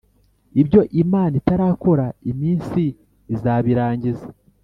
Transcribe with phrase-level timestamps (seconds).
[0.61, 2.83] Ibyo Imana itarakora Iminsi
[3.33, 4.27] izabirangiza.